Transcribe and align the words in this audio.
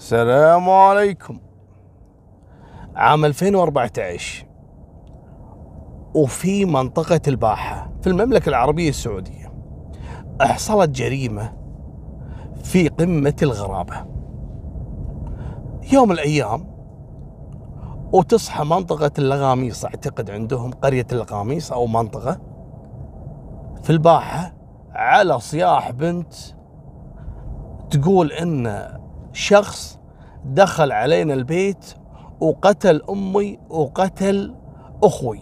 السلام 0.00 0.70
عليكم. 0.70 1.38
عام 2.96 3.24
2014 3.24 4.46
وفي 6.14 6.64
منطقة 6.64 7.20
الباحة 7.28 7.92
في 8.02 8.06
المملكة 8.06 8.48
العربية 8.48 8.88
السعودية 8.88 9.52
حصلت 10.40 10.90
جريمة 10.90 11.52
في 12.64 12.88
قمة 12.88 13.34
الغرابة. 13.42 14.06
يوم 15.92 16.12
الأيام 16.12 16.66
وتصحى 18.12 18.64
منطقة 18.64 19.12
اللغاميص 19.18 19.84
أعتقد 19.84 20.30
عندهم 20.30 20.70
قرية 20.70 21.06
اللغاميص 21.12 21.72
أو 21.72 21.86
منطقة 21.86 22.40
في 23.82 23.90
الباحة 23.90 24.54
على 24.92 25.40
صياح 25.40 25.90
بنت 25.90 26.34
تقول 27.90 28.32
إن 28.32 28.99
شخص 29.32 29.98
دخل 30.44 30.92
علينا 30.92 31.34
البيت 31.34 31.94
وقتل 32.40 33.02
أمي 33.10 33.58
وقتل 33.68 34.54
أخوي. 35.02 35.40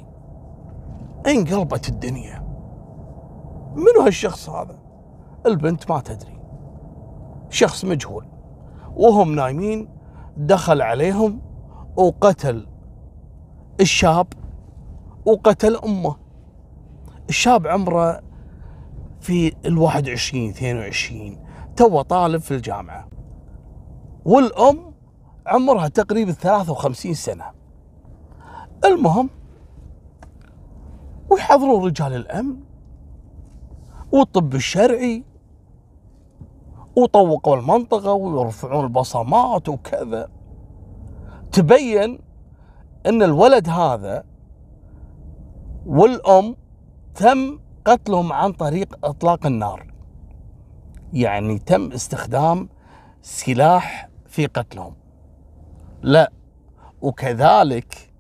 انقلبت 1.27 1.89
الدنيا؟ 1.89 2.49
منو 3.75 4.05
هالشخص 4.05 4.51
هذا؟ 4.51 4.79
البنت 5.47 5.91
ما 5.91 6.01
تدري. 6.01 6.41
شخص 7.51 7.85
مجهول. 7.85 8.27
وهم 8.97 9.35
نايمين 9.35 9.89
دخل 10.37 10.83
عليهم 10.83 11.43
وقتل 11.97 12.67
الشاب 13.81 14.27
وقتل 15.27 15.77
أمه. 15.77 16.17
الشاب 17.29 17.67
عمره 17.67 18.21
في 19.21 19.53
الواحد 19.67 20.09
وعشرين 20.09 20.49
اثنين 20.51 20.77
وعشرين 20.77 21.41
تو 21.77 22.03
طالب 22.03 22.41
في 22.41 22.51
الجامعة. 22.51 23.08
والأم 24.29 24.93
عمرها 25.47 25.89
تقريبا 25.89 26.33
53 26.33 27.15
سنة. 27.15 27.45
المهم 28.85 29.31
ويحضرون 31.31 31.85
رجال 31.85 32.15
الأمن 32.15 32.57
والطب 34.13 34.55
الشرعي 34.55 35.25
وطوقوا 36.97 37.57
المنطقة 37.57 38.13
ويرفعون 38.13 38.85
البصمات 38.85 39.69
وكذا. 39.69 40.29
تبين 41.53 42.19
أن 43.07 43.23
الولد 43.23 43.69
هذا 43.69 44.25
والأم 45.87 46.57
تم 47.15 47.61
قتلهم 47.85 48.33
عن 48.33 48.53
طريق 48.53 49.07
إطلاق 49.07 49.47
النار. 49.47 49.95
يعني 51.13 51.59
تم 51.59 51.93
استخدام 51.93 52.69
سلاح 53.23 54.08
في 54.29 54.47
قتلهم. 54.47 54.95
لا 56.03 56.33
وكذلك 57.03 58.13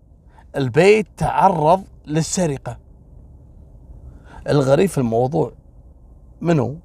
البيت 0.57 1.07
تعرض 1.17 1.85
للسرقة. 2.07 2.79
الغريب 4.49 4.89
في 4.89 4.99
الموضوع 4.99 5.53
منو؟ 6.41 6.79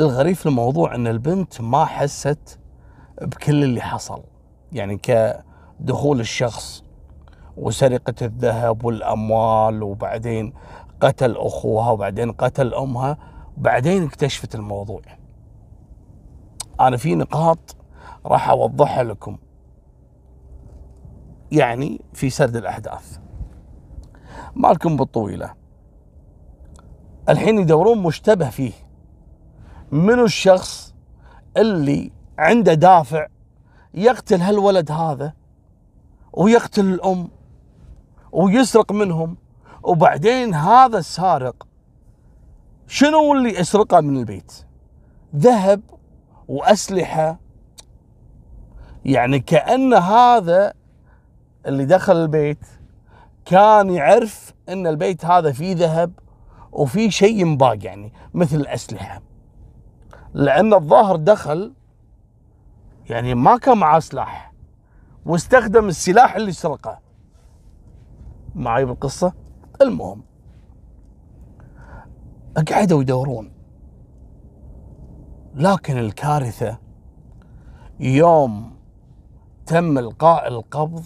الغريب 0.00 0.36
في 0.36 0.46
الموضوع 0.46 0.94
إن 0.94 1.06
البنت 1.06 1.60
ما 1.60 1.84
حست 1.84 2.58
بكل 3.22 3.64
اللي 3.64 3.80
حصل. 3.80 4.22
يعني 4.72 4.98
كدخول 4.98 6.20
الشخص 6.20 6.84
وسرقة 7.56 8.14
الذهب 8.22 8.84
والأموال 8.84 9.82
وبعدين 9.82 10.52
قتل 11.00 11.36
أخوها 11.36 11.90
وبعدين 11.90 12.32
قتل 12.32 12.74
أمها 12.74 13.18
وبعدين 13.56 14.04
اكتشفت 14.04 14.54
الموضوع. 14.54 15.00
أنا 16.80 16.96
في 16.96 17.14
نقاط 17.14 17.76
راح 18.26 18.48
أوضحها 18.48 19.02
لكم. 19.02 19.38
يعني 21.52 22.00
في 22.12 22.30
سرد 22.30 22.56
الأحداث. 22.56 23.18
مالكم 24.54 24.96
بالطويلة. 24.96 25.54
الحين 27.28 27.58
يدورون 27.58 28.02
مشتبه 28.02 28.50
فيه. 28.50 28.72
منو 29.92 30.24
الشخص 30.24 30.94
اللي 31.56 32.12
عنده 32.38 32.74
دافع 32.74 33.26
يقتل 33.94 34.40
هالولد 34.40 34.90
هذا 34.92 35.32
ويقتل 36.32 36.84
الأم 36.84 37.28
ويسرق 38.32 38.92
منهم 38.92 39.36
وبعدين 39.82 40.54
هذا 40.54 40.98
السارق 40.98 41.66
شنو 42.86 43.32
اللي 43.32 43.60
يسرقه 43.60 44.00
من 44.00 44.16
البيت؟ 44.16 44.52
ذهب 45.36 45.80
وأسلحة 46.48 47.38
يعني 49.08 49.38
كأن 49.38 49.94
هذا 49.94 50.72
اللي 51.66 51.84
دخل 51.84 52.16
البيت 52.16 52.66
كان 53.44 53.90
يعرف 53.90 54.54
إن 54.68 54.86
البيت 54.86 55.24
هذا 55.24 55.52
فيه 55.52 55.76
ذهب 55.76 56.12
وفيه 56.72 57.10
شيء 57.10 57.44
مباق 57.44 57.84
يعني 57.84 58.12
مثل 58.34 58.56
الأسلحة. 58.56 59.22
لأن 60.34 60.74
الظاهر 60.74 61.16
دخل 61.16 61.72
يعني 63.10 63.34
ما 63.34 63.58
كان 63.58 63.78
معاه 63.78 63.98
سلاح 63.98 64.52
واستخدم 65.26 65.88
السلاح 65.88 66.36
اللي 66.36 66.52
سرقه. 66.52 66.98
معي 68.54 68.84
بالقصة؟ 68.84 69.32
المهم. 69.82 70.22
قعدوا 72.72 73.02
يدورون. 73.02 73.52
لكن 75.54 75.98
الكارثة 75.98 76.78
يوم 78.00 78.77
تم 79.68 79.98
إلقاء 79.98 80.48
القبض 80.48 81.04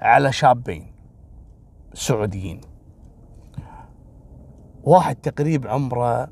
على 0.00 0.32
شابين 0.32 0.92
سعوديين. 1.94 2.60
واحد 4.84 5.16
تقريب 5.16 5.66
عمره 5.66 6.28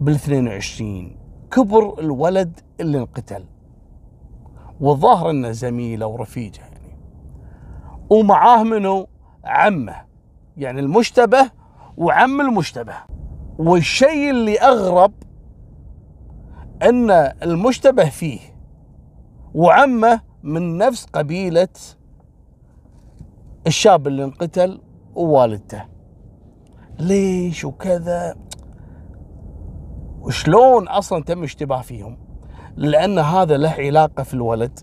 بال 0.00 0.14
22 0.14 1.16
كبر 1.50 2.00
الولد 2.00 2.60
اللي 2.80 2.98
انقتل. 2.98 3.44
والظاهر 4.80 5.30
إنه 5.30 5.50
زميله 5.50 6.06
ورفيجة 6.06 6.60
يعني. 6.60 6.98
ومعاه 8.10 8.62
منه 8.62 9.06
عمه. 9.44 9.94
يعني 10.56 10.80
المشتبه 10.80 11.50
وعم 11.96 12.40
المشتبه. 12.40 12.94
والشيء 13.58 14.30
اللي 14.30 14.58
أغرب 14.58 15.12
إن 16.82 17.10
المشتبه 17.42 18.08
فيه 18.08 18.55
وعمه 19.56 20.20
من 20.42 20.78
نفس 20.78 21.06
قبيلة 21.06 21.68
الشاب 23.66 24.06
اللي 24.06 24.24
انقتل 24.24 24.80
ووالدته. 25.14 25.84
ليش 26.98 27.64
وكذا؟ 27.64 28.36
وشلون 30.20 30.88
أصلا 30.88 31.22
تم 31.22 31.42
اشتباه 31.42 31.80
فيهم؟ 31.80 32.18
لأن 32.76 33.18
هذا 33.18 33.56
له 33.56 33.70
علاقة 33.70 34.22
في 34.22 34.34
الولد 34.34 34.78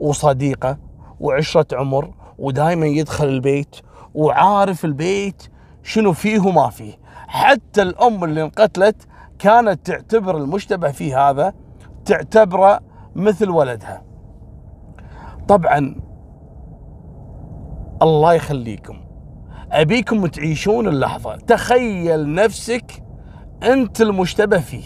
وصديقه 0.00 0.78
وعشرة 1.20 1.66
عمر 1.72 2.14
ودائما 2.38 2.86
يدخل 2.86 3.28
البيت 3.28 3.76
وعارف 4.14 4.84
البيت 4.84 5.42
شنو 5.82 6.12
فيه 6.12 6.40
وما 6.40 6.70
فيه. 6.70 6.98
حتى 7.28 7.82
الأم 7.82 8.24
اللي 8.24 8.42
انقتلت 8.42 9.06
كانت 9.38 9.86
تعتبر 9.86 10.36
المشتبه 10.36 10.90
فيه 10.90 11.30
هذا 11.30 11.54
تعتبره 12.04 12.80
مثل 13.14 13.50
ولدها. 13.50 14.13
طبعا 15.48 15.94
الله 18.02 18.34
يخليكم. 18.34 18.96
أبيكم 19.72 20.26
تعيشون 20.26 20.88
اللحظة. 20.88 21.36
تخيل 21.36 22.34
نفسك 22.34 23.02
أنت 23.62 24.00
المشتبه 24.00 24.58
فيه 24.58 24.84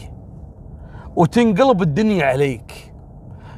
وتنقلب 1.16 1.82
الدنيا 1.82 2.26
عليك. 2.26 2.94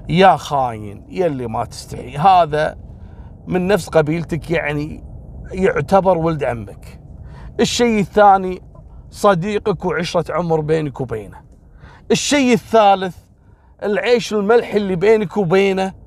يا 0.08 0.36
خاين 0.36 1.04
يا 1.08 1.26
اللي 1.26 1.46
ما 1.46 1.64
تستحي. 1.64 2.16
هذا 2.16 2.76
من 3.46 3.66
نفس 3.66 3.88
قبيلتك 3.88 4.50
يعني 4.50 5.04
يعتبر 5.52 6.18
ولد 6.18 6.44
عمك. 6.44 7.00
الشيء 7.60 8.00
الثاني 8.00 8.62
صديقك 9.10 9.84
وعشرة 9.84 10.34
عمر 10.34 10.60
بينك 10.60 11.00
وبينه. 11.00 11.36
الشيء 12.10 12.52
الثالث 12.52 13.16
العيش 13.82 14.32
الملح 14.32 14.74
اللي 14.74 14.96
بينك 14.96 15.36
وبينه 15.36 15.99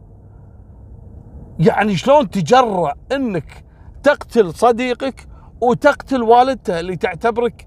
يعني 1.60 1.96
شلون 1.96 2.30
تجرأ 2.30 2.94
إنك 3.12 3.64
تقتل 4.04 4.54
صديقك 4.54 5.28
وتقتل 5.62 6.24
والدته 6.24 6.80
اللي 6.80 6.96
تعتبرك 6.96 7.66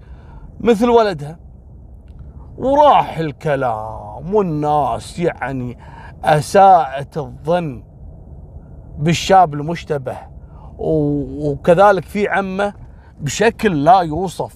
مثل 0.59 0.89
ولدها؟ 0.89 1.39
وراح 2.57 3.17
الكلام 3.17 4.35
والناس 4.35 5.19
يعني 5.19 5.77
أساءت 6.23 7.17
الظن 7.17 7.83
بالشاب 8.97 9.53
المشتبه 9.53 10.17
وكذلك 10.79 12.05
في 12.05 12.27
عمه 12.27 12.73
بشكل 13.19 13.83
لا 13.83 13.99
يوصف. 14.01 14.55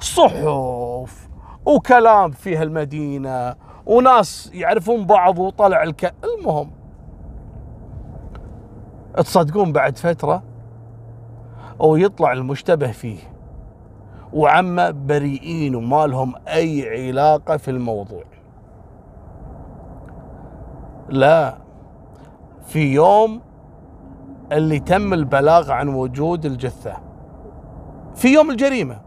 صحف 0.00 1.28
وكلام 1.66 2.30
في 2.30 2.56
هالمدينة 2.56 3.54
وناس 3.86 4.50
يعرفون 4.54 5.06
بعض 5.06 5.38
وطلع 5.38 5.82
الك 5.82 6.14
المهم 6.24 6.70
تصدقون 9.16 9.72
بعد 9.72 9.96
فترة 9.96 10.42
ويطلع 11.78 12.32
المشتبه 12.32 12.90
فيه. 12.90 13.18
وعمه 14.32 14.90
بريئين 14.90 15.74
وما 15.74 16.06
لهم 16.06 16.34
أي 16.48 16.88
علاقة 17.08 17.56
في 17.56 17.70
الموضوع. 17.70 18.24
لا 21.08 21.58
في 22.66 22.92
يوم 22.92 23.40
اللي 24.52 24.78
تم 24.78 25.12
البلاغ 25.12 25.70
عن 25.70 25.88
وجود 25.88 26.46
الجثة 26.46 26.96
في 28.14 28.34
يوم 28.34 28.50
الجريمة. 28.50 29.00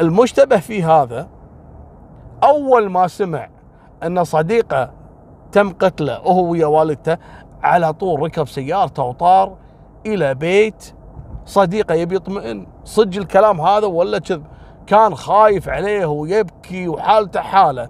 المشتبه 0.00 0.56
في 0.56 0.84
هذا 0.84 1.28
أول 2.44 2.90
ما 2.90 3.06
سمع 3.06 3.48
أن 4.02 4.24
صديقه 4.24 4.90
تم 5.52 5.72
قتله 5.72 6.20
وهو 6.20 6.50
ويا 6.50 6.66
والدته 6.66 7.16
على 7.62 7.92
طول 7.92 8.20
ركب 8.20 8.48
سيارته 8.48 9.02
وطار 9.02 9.56
إلى 10.06 10.34
بيت 10.34 10.94
صديقه 11.44 11.94
يبي 11.94 12.16
يطمئن. 12.16 12.66
صدق 12.84 13.16
الكلام 13.18 13.60
هذا 13.60 13.86
ولا 13.86 14.18
كذب؟ 14.18 14.44
كان 14.86 15.14
خايف 15.14 15.68
عليه 15.68 16.06
ويبكي 16.06 16.88
وحالته 16.88 17.40
حالة. 17.40 17.88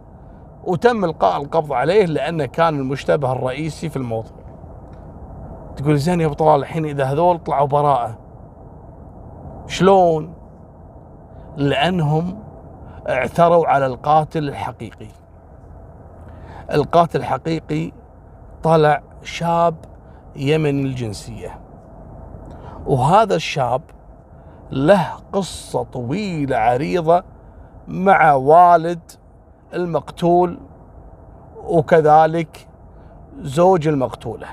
وتم 0.65 1.05
إلقاء 1.05 1.43
القبض 1.43 1.73
عليه 1.73 2.07
لأنه 2.07 2.47
كان 2.47 2.79
المشتبه 2.79 3.33
الرئيسي 3.33 3.89
في 3.89 3.97
الموضوع. 3.97 4.41
تقول 5.77 5.99
زين 5.99 6.21
يا 6.21 6.27
أبو 6.27 6.35
طلال 6.35 6.61
الحين 6.61 6.85
إذا 6.85 7.05
هذول 7.05 7.39
طلعوا 7.39 7.67
براءة 7.67 8.19
شلون؟ 9.67 10.35
لأنهم 11.57 12.39
اعثروا 13.09 13.67
على 13.67 13.87
القاتل 13.87 14.49
الحقيقي. 14.49 15.09
القاتل 16.73 17.19
الحقيقي 17.19 17.93
طلع 18.63 19.03
شاب 19.23 19.75
يمني 20.37 20.83
الجنسية. 20.83 21.61
وهذا 22.87 23.35
الشاب 23.35 23.83
له 24.71 25.07
قصة 25.33 25.83
طويلة 25.83 26.57
عريضة 26.57 27.25
مع 27.89 28.33
والد 28.33 29.13
المقتول 29.75 30.59
وكذلك 31.65 32.69
زوج 33.41 33.89
المقتولة. 33.89 34.47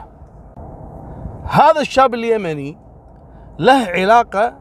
هذا 1.44 1.82
الشاب 1.82 2.14
اليمني 2.14 2.78
له 3.60 3.88
علاقة 3.88 4.54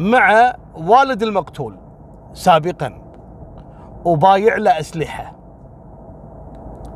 مع 0.00 0.54
والد 0.74 1.22
المقتول 1.22 1.76
سابقا 2.32 3.02
وبايع 4.04 4.56
له 4.56 4.80
أسلحة. 4.80 5.32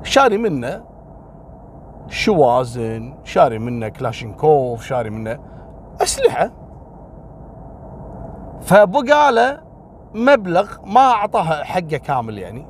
شاري 0.03 0.39
منه 0.39 0.92
شوازن 2.13 3.15
شاري 3.25 3.59
منه 3.59 3.89
كلاشينكوف 3.89 4.85
شاري 4.85 5.11
منه. 5.11 5.39
أسلحة. 6.03 6.51
فبقى 8.61 9.33
له 9.33 9.61
مبلغ 10.15 10.71
ما 10.87 11.01
أعطاه 11.01 11.63
حقه 11.63 11.97
كامل 11.97 12.39
يعني. 12.39 12.67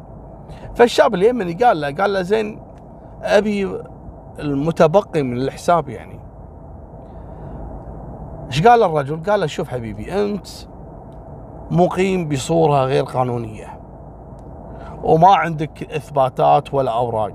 فالشاب 0.75 1.15
اليمني 1.15 1.53
قال 1.53 1.81
له 1.81 1.95
قال 1.95 2.13
له 2.13 2.23
زين 2.23 2.63
أبي 3.23 3.83
المتبقي 4.39 5.23
من 5.23 5.37
الحساب 5.37 5.89
يعني. 5.89 6.21
إيش 8.47 8.67
قال 8.67 8.83
الرجل؟ 8.83 9.23
قال 9.23 9.41
له 9.41 9.47
شوف 9.47 9.69
حبيبي 9.69 10.23
أنت 10.23 10.47
مقيم 11.71 12.29
بصورة 12.29 12.85
غير 12.85 13.05
قانونية. 13.05 13.81
وما 15.03 15.35
عندك 15.35 15.93
إثباتات 15.93 16.75
ولا 16.75 16.93
أوراق. 16.93 17.35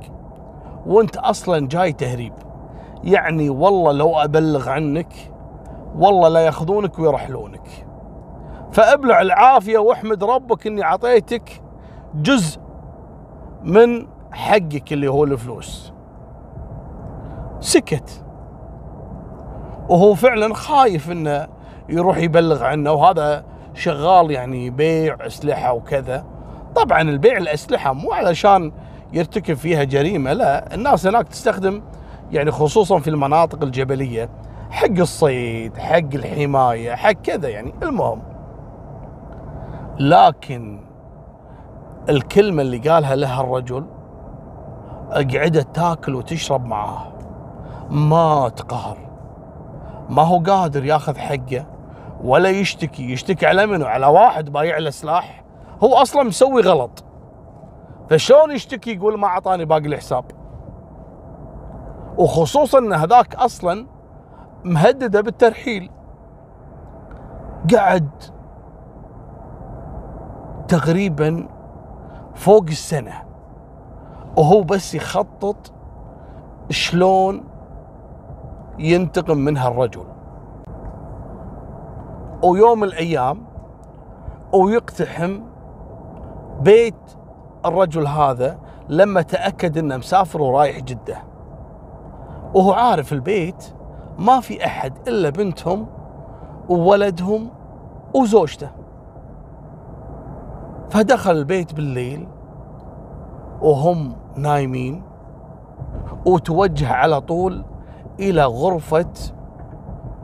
وانت 0.87 1.17
أصلا 1.17 1.67
جاي 1.67 1.93
تهريب. 1.93 2.33
يعني 3.03 3.49
والله 3.49 3.91
لو 3.91 4.19
أبلغ 4.19 4.69
عنك 4.69 5.13
والله 5.95 6.29
لا 6.29 6.39
ياخذونك 6.39 6.99
ويرحلونك. 6.99 7.85
فأبلع 8.71 9.21
العافية 9.21 9.77
واحمد 9.77 10.23
ربك 10.23 10.67
إني 10.67 10.83
اعطيتك 10.83 11.61
جزء 12.15 12.59
من 13.63 14.07
حقك 14.31 14.93
اللي 14.93 15.07
هو 15.07 15.23
الفلوس. 15.23 15.93
سكت. 17.59 18.23
وهو 19.89 20.13
فعلا 20.13 20.53
خايف 20.53 21.11
إنه 21.11 21.47
يروح 21.89 22.17
يبلغ 22.17 22.63
عنه 22.63 22.91
وهذا 22.91 23.45
شغال 23.73 24.31
يعني 24.31 24.69
بيع 24.69 25.17
أسلحة 25.25 25.73
وكذا. 25.73 26.25
طبعا 26.75 27.01
البيع 27.01 27.37
الأسلحة 27.37 27.93
مو 27.93 28.11
علشان 28.11 28.71
يرتكب 29.13 29.53
فيها 29.53 29.83
جريمة. 29.83 30.33
لا 30.33 30.75
الناس 30.75 31.07
هناك 31.07 31.27
تستخدم 31.27 31.81
يعني 32.31 32.51
خصوصا 32.51 32.99
في 32.99 33.09
المناطق 33.09 33.63
الجبلية 33.63 34.29
حق 34.69 34.99
الصيد 34.99 35.77
حق 35.77 36.13
الحماية 36.13 36.95
حق 36.95 37.11
كذا 37.11 37.49
يعني. 37.49 37.73
المهم 37.83 38.21
لكن 39.99 40.79
الكلمة 42.09 42.61
اللي 42.61 42.77
قالها 42.77 43.15
لها 43.15 43.41
الرجل 43.41 43.85
قعدت 45.11 45.75
تاكل 45.75 46.15
وتشرب 46.15 46.65
معاه 46.65 47.13
ما 47.89 48.49
تقهر 48.49 48.97
ما 50.09 50.23
هو 50.23 50.39
قادر 50.39 50.85
ياخذ 50.85 51.17
حقه 51.17 51.65
ولا 52.23 52.49
يشتكي. 52.49 53.11
يشتكي 53.11 53.45
على 53.45 53.65
منه 53.65 53.85
على 53.85 54.05
واحد 54.05 54.49
بايع 54.49 54.77
له 54.77 54.89
سلاح 54.89 55.43
هو 55.83 55.93
أصلا 55.95 56.23
مسوي 56.23 56.61
غلط. 56.61 57.03
فشلون 58.09 58.51
يشتكي 58.51 58.95
يقول 58.95 59.19
ما 59.19 59.27
أعطاني 59.27 59.65
باقي 59.65 59.87
الحساب؟ 59.87 60.25
وخصوصا 62.17 62.79
إن 62.79 62.93
هذاك 62.93 63.35
أصلا 63.35 63.87
مهدده 64.63 65.21
بالترحيل. 65.21 65.91
قعد 67.75 68.09
تقريبا 70.67 71.47
فوق 72.35 72.63
السنة 72.67 73.23
وهو 74.37 74.63
بس 74.63 74.95
يخطط 74.95 75.71
شلون 76.69 77.43
ينتقم 78.79 79.37
منها 79.37 79.67
الرجل. 79.67 80.05
ويوم 82.43 82.79
من 82.79 82.87
الأيام 82.87 83.45
ويقتحم 84.53 85.41
بيت 86.61 86.95
الرجل 87.67 88.07
هذا 88.07 88.59
لما 88.89 89.21
تأكد 89.21 89.77
إنه 89.77 89.97
مسافر 89.97 90.41
ورايح 90.41 90.79
جدة. 90.79 91.23
وهو 92.53 92.73
عارف 92.73 93.13
البيت 93.13 93.73
ما 94.19 94.39
في 94.39 94.65
أحد 94.65 95.07
إلا 95.07 95.29
بنتهم 95.29 95.87
وولدهم 96.69 97.49
وزوجته. 98.13 98.69
فدخل 100.89 101.31
البيت 101.31 101.73
بالليل 101.73 102.27
وهم 103.61 104.15
نايمين 104.35 105.03
وتوجه 106.25 106.93
على 106.93 107.21
طول 107.21 107.65
إلى 108.19 108.45
غرفة 108.45 109.11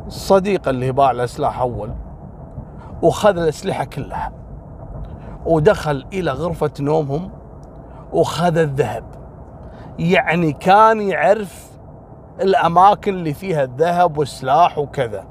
الصديق 0.08 0.68
اللي 0.68 0.92
باع 0.92 1.26
سلاح 1.26 1.60
أول 1.60 1.94
وخذ 3.02 3.38
الأسلحة 3.38 3.84
كلها. 3.86 4.43
ودخل 5.46 6.06
إلى 6.14 6.32
غرفة 6.32 6.72
نومهم 6.80 7.32
وخذ 8.14 8.58
الذهب. 8.58 9.04
يعني 10.00 10.52
كان 10.54 11.02
يعرف 11.02 11.72
الأماكن 12.42 13.14
اللي 13.14 13.34
فيها 13.34 13.64
الذهب 13.64 14.18
والسلاح 14.18 14.78
وكذا. 14.78 15.26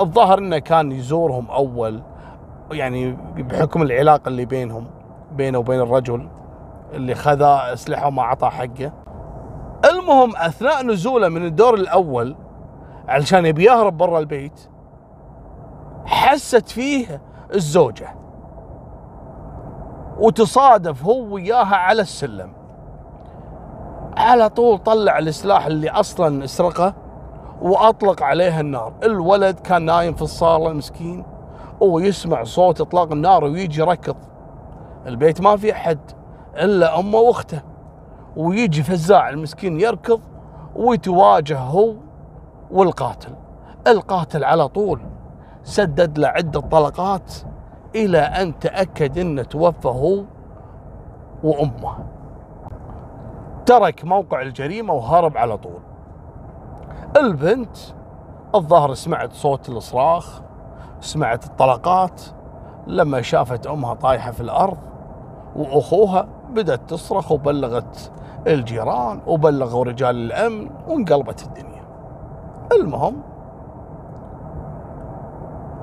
الظاهر 0.00 0.38
إنه 0.38 0.58
كان 0.58 0.92
يزورهم 0.92 1.50
أول 1.50 2.02
يعني 2.72 3.12
بحكم 3.36 3.82
العلاقة 3.82 4.28
اللي 4.28 4.44
بينهم 4.44 4.86
بينه 5.32 5.58
وبين 5.58 5.80
الرجل 5.80 6.28
اللي 6.92 7.14
خذ 7.14 7.42
أسلحة 7.42 8.06
وما 8.06 8.22
اعطاه 8.22 8.48
حقه. 8.48 8.92
المهم 9.90 10.36
أثناء 10.36 10.84
نزوله 10.84 11.28
من 11.28 11.44
الدور 11.44 11.74
الأول 11.74 12.36
علشان 13.08 13.46
يبي 13.46 13.64
يهرب 13.64 13.96
برا 13.96 14.18
البيت 14.18 14.68
حست 16.06 16.68
فيه 16.68 17.22
الزوجة. 17.54 18.14
وتصادف 20.20 21.04
هو 21.04 21.34
وياها 21.34 21.76
على 21.76 22.02
السلم. 22.02 22.52
على 24.16 24.48
طول 24.48 24.78
طلع 24.78 25.18
السلاح 25.18 25.66
اللي 25.66 25.90
أصلا 25.90 26.46
سرقه 26.46 26.94
وأطلق 27.62 28.22
عليها 28.22 28.60
النار. 28.60 28.92
الولد 29.02 29.60
كان 29.60 29.84
نايم 29.84 30.14
في 30.14 30.22
الصالة 30.22 30.70
المسكين 30.70 31.24
ويسمع 31.80 32.44
صوت 32.44 32.80
إطلاق 32.80 33.12
النار 33.12 33.44
ويجي 33.44 33.82
ركض 33.82 34.16
البيت 35.06 35.40
ما 35.40 35.56
في 35.56 35.72
أحد 35.72 35.98
إلا 36.56 36.98
أمه 36.98 37.18
وأخته. 37.18 37.62
ويجي 38.36 38.82
فزاع 38.82 39.28
المسكين 39.28 39.80
يركض 39.80 40.20
ويتواجه 40.76 41.58
هو 41.58 41.94
والقاتل. 42.70 43.34
القاتل 43.86 44.44
على 44.44 44.68
طول 44.68 45.00
سدد 45.62 46.18
له 46.18 46.28
عدة 46.28 46.60
طلقات 46.60 47.32
إلى 47.94 48.18
أن 48.18 48.58
تأكد 48.58 49.18
أنه 49.18 49.42
توفى 49.42 49.88
هو 49.88 50.24
وأمه 51.44 51.98
وترك 53.70 54.04
موقع 54.04 54.42
الجريمة 54.42 54.94
وهرب 54.94 55.36
على 55.36 55.56
طول 55.58 55.80
البنت 57.16 57.76
الظاهر 58.54 58.94
سمعت 58.94 59.32
صوت 59.32 59.68
الصراخ 59.68 60.40
سمعت 61.00 61.44
الطلقات 61.44 62.22
لما 62.86 63.22
شافت 63.22 63.66
أمها 63.66 63.94
طايحة 63.94 64.30
في 64.30 64.40
الأرض 64.40 64.78
وأخوها 65.56 66.28
بدأت 66.50 66.80
تصرخ 66.90 67.32
وبلغت 67.32 68.12
الجيران 68.46 69.20
وبلغوا 69.26 69.84
رجال 69.84 70.16
الأمن 70.16 70.70
وانقلبت 70.88 71.42
الدنيا. 71.42 71.84
المهم 72.72 73.22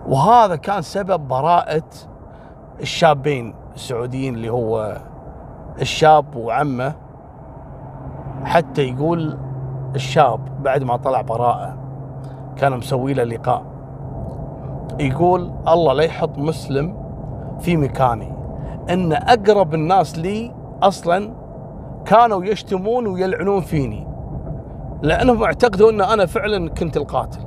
وهذا 0.07 0.55
كان 0.55 0.81
سبب 0.81 1.27
براءة 1.27 1.83
الشابين 2.81 3.53
السعوديين 3.75 4.35
اللي 4.35 4.49
هو 4.49 4.97
الشاب 5.81 6.35
وعمه. 6.35 6.93
حتى 8.43 8.81
يقول 8.81 9.37
الشاب 9.95 10.63
بعد 10.63 10.83
ما 10.83 10.97
طلع 10.97 11.21
براءة 11.21 11.77
كان 12.55 12.77
مسوي 12.77 13.13
له 13.13 13.23
لقاء. 13.23 13.63
يقول 14.99 15.51
الله 15.67 15.93
لا 15.93 16.03
يحط 16.03 16.37
مسلم 16.37 16.97
في 17.59 17.77
مكاني. 17.77 18.33
إن 18.89 19.13
أقرب 19.13 19.73
الناس 19.73 20.17
لي 20.17 20.53
أصلا 20.83 21.33
كانوا 22.05 22.45
يشتمون 22.45 23.07
ويلعنون 23.07 23.61
فيني. 23.61 24.07
لأنهم 25.01 25.43
اعتقدوا 25.43 25.91
إن 25.91 26.01
أنا 26.01 26.25
فعلا 26.25 26.69
كنت 26.69 26.97
القاتل. 26.97 27.46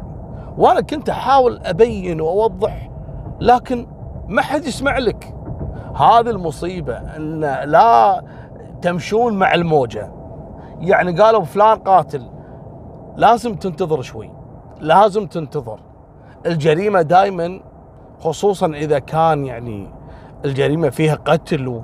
وأنا 0.58 0.80
كنت 0.80 1.08
احاول 1.08 1.60
ابين 1.64 2.20
واوضح 2.20 2.90
لكن 3.40 3.86
ما 4.28 4.42
حد 4.42 4.64
يسمع 4.64 4.98
لك. 4.98 5.34
هذه 5.96 6.30
المصيبة 6.30 6.96
إن 6.96 7.40
لا 7.64 8.22
تمشون 8.82 9.38
مع 9.38 9.54
الموجة. 9.54 10.12
يعني 10.80 11.20
قالوا 11.20 11.44
فلان 11.44 11.78
قاتل 11.78 12.26
لازم 13.16 13.54
تنتظر 13.54 14.02
شوي 14.02 14.30
لازم 14.80 15.26
تنتظر. 15.26 15.80
الجريمة 16.46 17.02
دائما 17.02 17.60
خصوصا 18.20 18.66
إذا 18.66 18.98
كان 18.98 19.46
يعني 19.46 19.90
الجريمة 20.44 20.88
فيها 20.90 21.14
قتل 21.14 21.82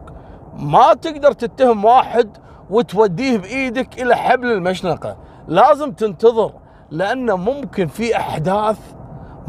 ما 0.59 0.95
تقدر 0.95 1.33
تتهم 1.33 1.85
واحد 1.85 2.29
وتوديه 2.71 3.39
بإيدك 3.39 4.03
إلى 4.03 4.17
حبل 4.17 4.53
المشنقة. 4.53 5.17
لازم 5.49 5.93
تنتظر. 5.93 6.53
لأنه 6.91 7.37
ممكن 7.37 7.87
في 7.87 8.17
أحداث 8.17 8.79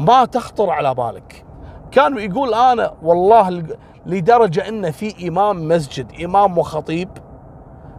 ما 0.00 0.24
تخطر 0.24 0.70
على 0.70 0.94
بالك. 0.94 1.44
كان 1.90 2.18
يقول 2.18 2.54
أنا 2.54 2.94
والله 3.02 3.62
لدرجة 4.06 4.68
إن 4.68 4.90
في 4.90 5.28
إمام 5.28 5.68
مسجد 5.68 6.12
إمام 6.24 6.58
وخطيب 6.58 7.08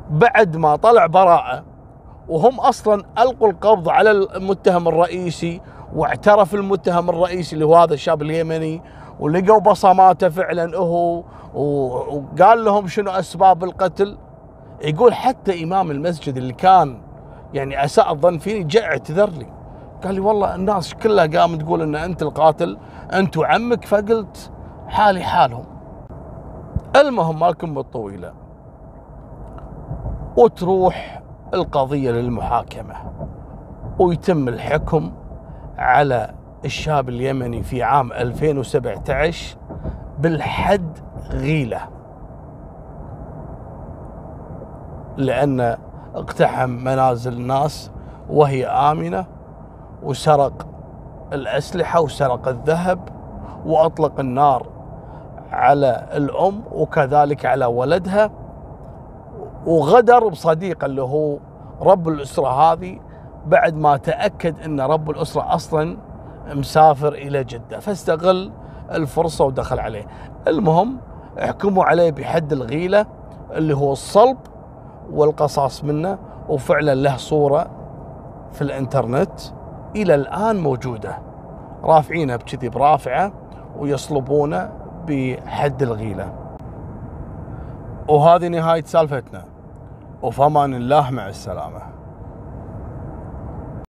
بعد 0.10 0.58
ما 0.58 0.76
طلع 0.76 1.06
براءة 1.06 1.64
وهم 2.28 2.60
أصلا 2.60 3.04
ألقوا 3.20 3.50
القبض 3.50 3.90
على 3.90 4.12
المتهم 4.12 4.88
الرئيسي 4.88 5.62
واعترف 5.96 6.56
المتهم 6.56 7.10
الرئيسي 7.10 7.54
اللي 7.54 7.66
هو 7.66 7.76
هذا 7.76 7.94
الشاب 7.94 8.22
اليمني 8.22 8.82
ولقوا 9.20 9.60
بصماته 9.60 10.30
فعلا 10.30 10.78
هو 10.78 11.24
وقال 11.54 12.64
لهم 12.66 12.88
شنو 12.88 13.12
أسباب 13.12 13.64
القتل. 13.64 14.18
يقول 14.82 15.14
حتى 15.14 15.64
إمام 15.64 15.92
المسجد 15.92 16.38
اللي 16.38 16.54
كان 16.54 17.02
يعني 17.54 17.84
اساء 17.84 18.12
الظن 18.14 18.38
فيني 18.38 18.64
جاء 18.64 18.84
اعتذر 18.84 19.30
لي. 19.30 19.48
قال 20.04 20.16
لي 20.16 20.20
والله 20.20 20.56
الناس 20.56 20.94
كلها 20.94 21.26
قامت 21.26 21.62
تقول 21.62 21.82
إن 21.82 21.96
أنت 21.96 22.22
القاتل 22.22 22.78
أنت 23.14 23.38
وعمك. 23.38 23.86
فقلت 23.86 24.52
حالي 24.88 25.24
حالهم. 25.24 25.66
المهم 26.96 27.40
مالكم 27.40 27.74
بالطويلة. 27.74 28.34
وتروح 30.38 31.22
القضية 31.54 32.12
للمحاكمة. 32.12 32.96
ويتم 34.00 34.48
الحكم 34.48 35.12
على 35.78 36.34
الشاب 36.66 37.10
اليمني 37.10 37.64
في 37.64 37.84
عام 37.84 38.14
2017 38.14 39.58
بالحد 40.20 40.98
غيلة. 41.30 41.82
لأن 45.18 45.78
اقتحم 46.16 46.70
منازل 46.70 47.34
الناس 47.34 47.92
وهي 48.30 48.66
آمنة 48.68 49.26
وسرق 50.04 50.68
الأسلحة 51.34 52.02
وسرق 52.02 52.48
الذهب 52.48 53.00
وأطلق 53.66 54.20
النار 54.20 54.68
على 55.52 56.08
الأم 56.14 56.64
وكذلك 56.72 57.46
على 57.46 57.66
ولدها. 57.66 58.32
وغدر 59.66 60.28
بصديقه 60.28 60.86
اللي 60.86 61.02
هو 61.02 61.38
رب 61.82 62.08
الأسرة 62.08 62.48
هذه 62.48 63.00
بعد 63.46 63.76
ما 63.76 63.98
تأكد 63.98 64.60
أن 64.60 64.82
رب 64.82 65.10
الأسرة 65.10 65.56
أصلا 65.56 65.98
مسافر 66.48 67.14
إلى 67.14 67.44
جدة 67.44 67.80
فاستغل 67.80 68.52
الفرصة 68.92 69.46
ودخل 69.46 69.80
عليه. 69.80 70.08
المهم 70.48 70.98
احكموا 71.44 71.84
عليه 71.84 72.12
بحد 72.12 72.54
الغيلة 72.54 73.06
اللي 73.52 73.76
هو 73.76 73.92
الصلب 73.92 74.38
والقصاص 75.14 75.84
منه 75.84 76.18
وفعلا 76.50 76.96
له 76.96 77.18
صورة 77.18 77.68
في 78.52 78.62
الإنترنت 78.62 79.42
إلى 79.96 80.16
الآن 80.16 80.60
موجودة. 80.60 81.18
رافعينها 81.84 82.36
بكذي 82.36 82.70
برافعة 82.70 83.32
ويصلبونه 83.80 84.72
بحد 85.08 85.84
الغيلة. 85.84 86.34
وهذه 88.08 88.48
نهاية 88.48 88.84
سالفتنا. 88.84 89.44
وفمان 90.22 90.74
الله 90.74 91.12
مع 91.12 91.30
السلامة. 91.30 91.89